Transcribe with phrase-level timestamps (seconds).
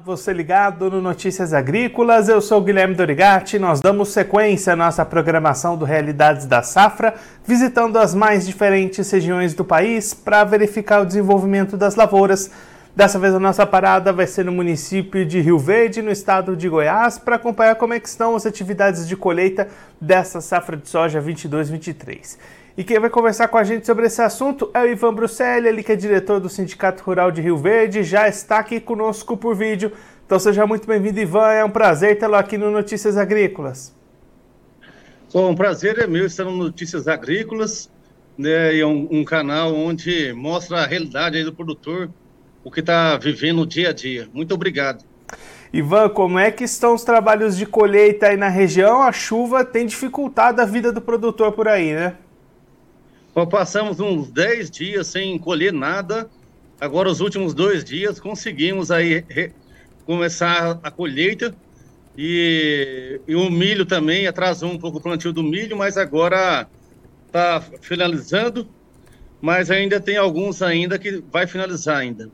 [0.00, 3.58] Você ligado no Notícias Agrícolas, eu sou Guilherme Dorigati.
[3.58, 7.12] Nós damos sequência à nossa programação do Realidades da Safra,
[7.44, 12.50] visitando as mais diferentes regiões do país para verificar o desenvolvimento das lavouras.
[12.96, 16.70] Dessa vez a nossa parada vai ser no município de Rio Verde, no estado de
[16.70, 19.68] Goiás, para acompanhar como é estão as atividades de colheita
[20.00, 22.38] dessa safra de soja 22-23.
[22.76, 25.82] E quem vai conversar com a gente sobre esse assunto é o Ivan Bruxelli, ele
[25.82, 29.92] que é diretor do Sindicato Rural de Rio Verde, já está aqui conosco por vídeo.
[30.24, 31.48] Então seja muito bem-vindo, Ivan.
[31.48, 33.94] É um prazer tê-lo aqui no Notícias Agrícolas.
[35.34, 37.90] Bom, um prazer é meu estar no Notícias Agrícolas,
[38.38, 42.10] né, é um, um, canal onde mostra a realidade do produtor,
[42.64, 44.28] o que está vivendo no dia a dia.
[44.32, 45.04] Muito obrigado.
[45.72, 49.02] Ivan, como é que estão os trabalhos de colheita aí na região?
[49.02, 52.16] A chuva tem dificultado a vida do produtor por aí, né?
[53.50, 56.30] Passamos uns 10 dias sem colher nada.
[56.78, 59.24] Agora, os últimos dois dias, conseguimos aí
[60.04, 61.54] começar a colheita.
[62.16, 66.68] E, e, o milho também atrasou um pouco o plantio do milho, mas agora
[67.26, 68.68] está finalizando.
[69.40, 72.30] Mas ainda tem alguns ainda que vai finalizar ainda.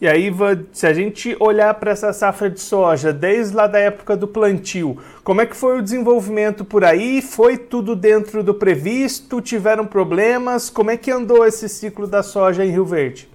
[0.00, 0.30] E aí,
[0.72, 4.98] se a gente olhar para essa safra de soja, desde lá da época do plantio,
[5.24, 7.22] como é que foi o desenvolvimento por aí?
[7.22, 9.40] Foi tudo dentro do previsto?
[9.40, 10.68] Tiveram problemas?
[10.68, 13.28] Como é que andou esse ciclo da soja em Rio Verde?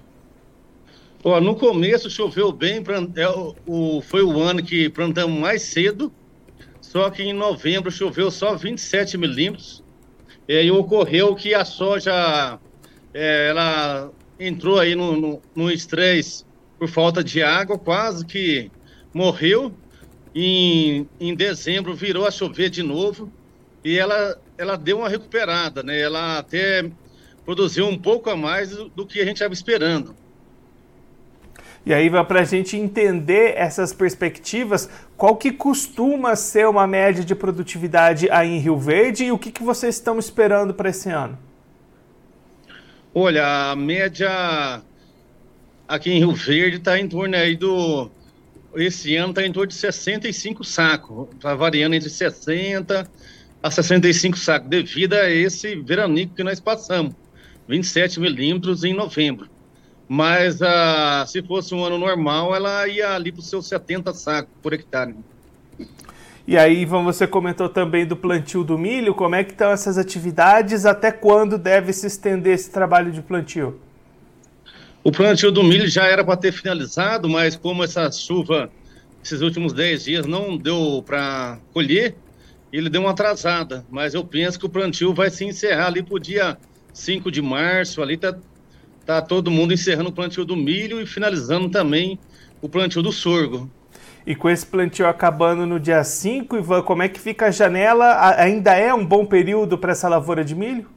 [1.24, 2.82] Ó, no começo choveu bem,
[3.16, 6.12] é, foi o ano que plantamos mais cedo,
[6.80, 9.84] só que em novembro choveu só 27 milímetros.
[10.48, 12.58] E aí ocorreu que a soja
[13.14, 14.10] é, ela
[14.46, 16.44] entrou aí no, no, no estresse
[16.78, 18.70] por falta de água, quase que
[19.14, 19.72] morreu.
[20.34, 23.30] Em, em dezembro virou a chover de novo
[23.84, 26.00] e ela, ela deu uma recuperada, né?
[26.00, 26.90] Ela até
[27.44, 30.14] produziu um pouco a mais do, do que a gente estava esperando.
[31.84, 37.34] E aí, para a gente entender essas perspectivas, qual que costuma ser uma média de
[37.34, 41.36] produtividade aí em Rio Verde e o que, que vocês estão esperando para esse ano?
[43.14, 44.82] Olha, a média
[45.86, 48.10] aqui em Rio Verde está em torno aí do.
[48.74, 53.06] Esse ano está em torno de 65 sacos, está variando entre 60
[53.62, 57.14] a 65 sacos, devido a esse veranico que nós passamos,
[57.68, 59.50] 27 milímetros em novembro.
[60.08, 64.54] Mas ah, se fosse um ano normal, ela ia ali para os seus 70 sacos
[64.62, 65.14] por hectare.
[66.44, 69.14] E aí, Ivan, você comentou também do plantio do milho.
[69.14, 70.84] Como é que estão essas atividades?
[70.84, 73.78] Até quando deve se estender esse trabalho de plantio?
[75.04, 78.70] O plantio do milho já era para ter finalizado, mas como essa chuva,
[79.22, 82.16] esses últimos 10 dias, não deu para colher,
[82.72, 83.84] ele deu uma atrasada.
[83.88, 86.58] Mas eu penso que o plantio vai se encerrar ali para o dia
[86.92, 88.02] 5 de março.
[88.02, 88.36] Ali tá,
[89.06, 92.18] tá todo mundo encerrando o plantio do milho e finalizando também
[92.60, 93.70] o plantio do sorgo.
[94.26, 98.36] E com esse plantio acabando no dia 5, Ivan, como é que fica a janela?
[98.38, 100.88] Ainda é um bom período para essa lavoura de milho?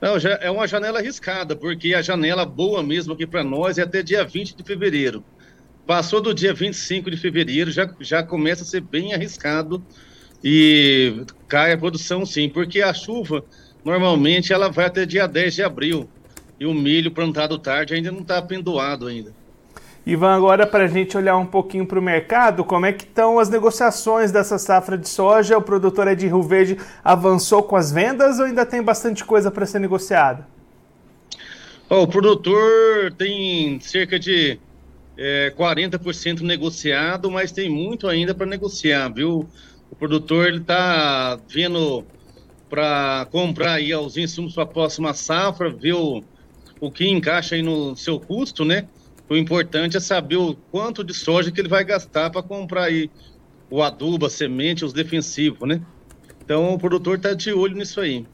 [0.00, 4.00] Não, é uma janela arriscada, porque a janela boa mesmo aqui para nós é até
[4.00, 5.24] dia 20 de fevereiro.
[5.84, 9.82] Passou do dia 25 de fevereiro, já, já começa a ser bem arriscado
[10.44, 13.44] e cai a produção sim, porque a chuva
[13.84, 16.08] normalmente ela vai até dia 10 de abril
[16.60, 19.32] e o milho plantado tarde ainda não está pendoado ainda.
[20.06, 23.38] Ivan, agora para a gente olhar um pouquinho para o mercado, como é que estão
[23.38, 25.58] as negociações dessa safra de soja?
[25.58, 29.50] O produtor é de Rio Verde avançou com as vendas ou ainda tem bastante coisa
[29.50, 30.46] para ser negociada?
[31.90, 34.58] Oh, o produtor tem cerca de
[35.16, 39.48] é, 40% negociado, mas tem muito ainda para negociar, viu?
[39.90, 42.04] O produtor está vindo
[42.68, 46.22] para comprar aí os insumos para a próxima safra, ver o,
[46.80, 48.86] o que encaixa aí no seu custo, né?
[49.28, 53.10] O importante é saber o quanto de soja que ele vai gastar para comprar aí
[53.70, 55.82] o adubo, a semente, os defensivos, né?
[56.42, 58.24] Então o produtor está de olho nisso aí.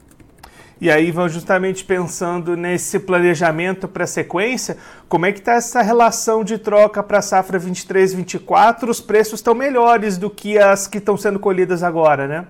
[0.79, 4.77] E aí vão justamente pensando nesse planejamento para a sequência,
[5.07, 8.89] como é que está essa relação de troca para a safra 23-24?
[8.89, 12.47] Os preços estão melhores do que as que estão sendo colhidas agora, né?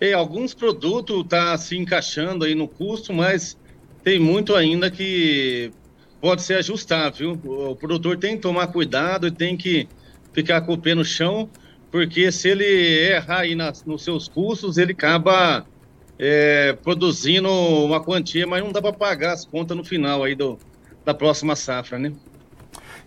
[0.00, 3.56] É, alguns produtos estão tá se encaixando aí no custo, mas
[4.02, 5.72] tem muito ainda que
[6.22, 7.36] pode ser ajustável.
[7.44, 9.88] O produtor tem que tomar cuidado e tem que
[10.32, 11.50] ficar com o pé no chão,
[11.90, 15.66] porque se ele errar aí nas, nos seus custos, ele acaba
[16.16, 20.56] é, produzindo uma quantia, mas não dá para pagar as contas no final aí do,
[21.04, 22.12] da próxima safra, né?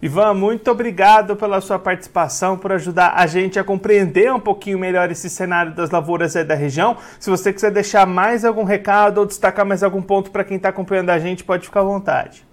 [0.01, 5.09] Ivan, muito obrigado pela sua participação, por ajudar a gente a compreender um pouquinho melhor
[5.09, 6.97] esse cenário das lavouras aí da região.
[7.17, 10.67] Se você quiser deixar mais algum recado ou destacar mais algum ponto para quem está
[10.67, 12.45] acompanhando a gente, pode ficar à vontade.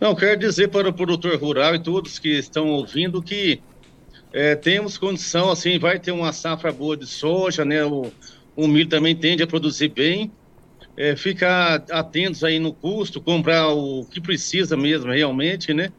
[0.00, 3.60] Não, quero dizer para o produtor rural e todos que estão ouvindo que
[4.32, 7.84] é, temos condição, assim, vai ter uma safra boa de soja, né?
[7.84, 8.10] O,
[8.56, 10.32] o milho também tende a produzir bem.
[10.96, 15.92] É, ficar atentos aí no custo, comprar o que precisa mesmo, realmente, né?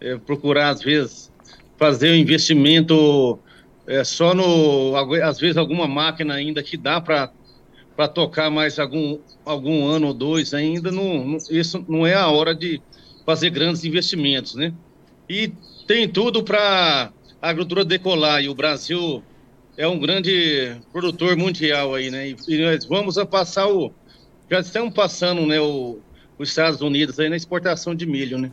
[0.00, 1.32] É, procurar, às vezes,
[1.78, 3.38] fazer o um investimento
[3.86, 4.96] é, só no...
[5.22, 7.30] Às vezes, alguma máquina ainda que dá para
[7.96, 12.26] para tocar mais algum, algum ano ou dois ainda, não, não, isso não é a
[12.26, 12.82] hora de
[13.24, 14.72] fazer grandes investimentos, né?
[15.28, 15.52] E
[15.86, 17.10] tem tudo para
[17.40, 19.22] a agricultura decolar e o Brasil
[19.76, 22.28] é um grande produtor mundial aí, né?
[22.28, 23.92] E, e nós vamos a passar o
[24.50, 25.98] já estamos passando, né, o,
[26.38, 28.50] os Estados Unidos aí na exportação de milho, né?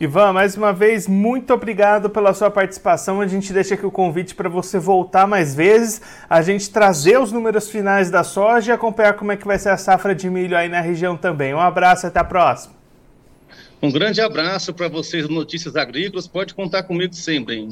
[0.00, 3.20] Ivan, mais uma vez, muito obrigado pela sua participação.
[3.20, 6.00] A gente deixa aqui o convite para você voltar mais vezes,
[6.30, 9.70] a gente trazer os números finais da soja e acompanhar como é que vai ser
[9.70, 11.52] a safra de milho aí na região também.
[11.52, 12.77] Um abraço, até a próxima.
[13.80, 16.26] Um grande abraço para vocês Notícias Agrícolas.
[16.26, 17.54] Pode contar comigo sempre.
[17.54, 17.68] Hein?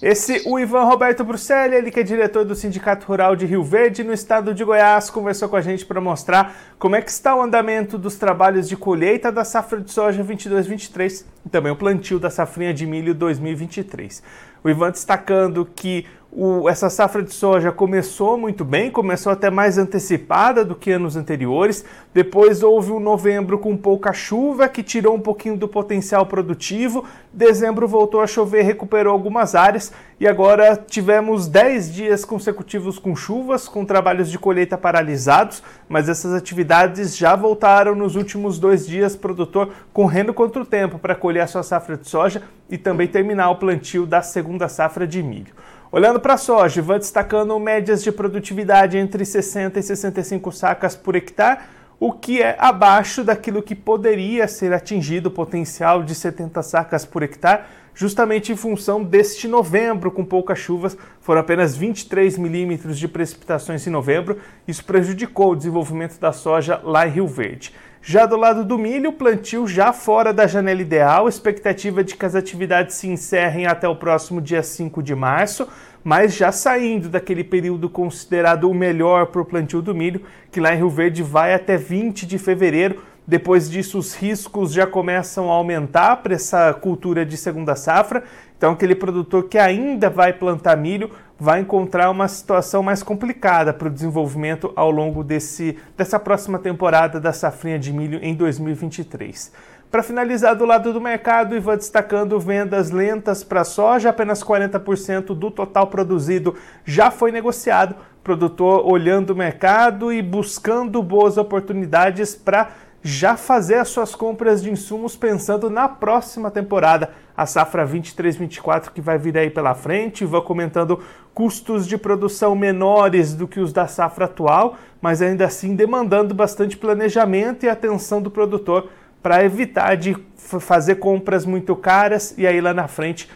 [0.00, 4.02] Esse, o Ivan Roberto Bruxelli, ele que é diretor do Sindicato Rural de Rio Verde,
[4.02, 7.42] no estado de Goiás, conversou com a gente para mostrar como é que está o
[7.42, 12.30] andamento dos trabalhos de colheita da safra de soja 22-23 e também o plantio da
[12.30, 14.22] safrinha de milho 2023.
[14.62, 19.78] O Ivan destacando que o, essa safra de soja começou muito bem, começou até mais
[19.78, 21.84] antecipada do que anos anteriores.
[22.12, 27.04] Depois houve um novembro com pouca chuva, que tirou um pouquinho do potencial produtivo.
[27.32, 29.92] Dezembro voltou a chover, recuperou algumas áreas.
[30.18, 35.62] E agora tivemos 10 dias consecutivos com chuvas, com trabalhos de colheita paralisados.
[35.88, 41.14] Mas essas atividades já voltaram nos últimos dois dias, produtor correndo contra o tempo para
[41.14, 45.22] colher a sua safra de soja e também terminar o plantio da segunda safra de
[45.22, 45.54] milho.
[45.94, 51.14] Olhando para a soja, vai destacando médias de produtividade entre 60 e 65 sacas por
[51.14, 51.60] hectare,
[52.00, 57.22] o que é abaixo daquilo que poderia ser atingido, o potencial de 70 sacas por
[57.22, 57.62] hectare,
[57.94, 63.90] justamente em função deste novembro com poucas chuvas, foram apenas 23 milímetros de precipitações em
[63.90, 67.72] novembro, isso prejudicou o desenvolvimento da soja lá em Rio Verde.
[68.06, 72.34] Já do lado do milho, plantio já fora da janela ideal, expectativa de que as
[72.34, 75.66] atividades se encerrem até o próximo dia 5 de março,
[76.04, 80.20] mas já saindo daquele período considerado o melhor para o plantio do milho,
[80.52, 83.02] que lá em Rio Verde vai até 20 de fevereiro.
[83.26, 88.22] Depois disso, os riscos já começam a aumentar para essa cultura de segunda safra.
[88.54, 93.88] Então, aquele produtor que ainda vai plantar milho vai encontrar uma situação mais complicada para
[93.88, 99.52] o desenvolvimento ao longo desse, dessa próxima temporada da safrinha de milho em 2023.
[99.90, 105.50] Para finalizar do lado do mercado, Ivan destacando vendas lentas para soja, apenas 40% do
[105.52, 107.94] total produzido já foi negociado.
[108.22, 112.70] Produtor olhando o mercado e buscando boas oportunidades para
[113.06, 119.00] já fazer as suas compras de insumos pensando na próxima temporada, a safra 23-24 que
[119.02, 120.24] vai vir aí pela frente.
[120.24, 121.02] Vou comentando
[121.34, 126.78] custos de produção menores do que os da safra atual, mas ainda assim demandando bastante
[126.78, 128.88] planejamento e atenção do produtor
[129.22, 133.28] para evitar de fazer compras muito caras e aí lá na frente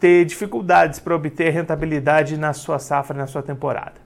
[0.00, 4.05] ter dificuldades para obter rentabilidade na sua safra, na sua temporada.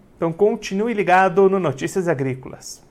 [0.21, 2.90] então continue ligado no Notícias Agrícolas.